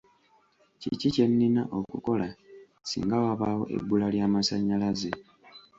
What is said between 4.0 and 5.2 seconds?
ly'amasannyalaze?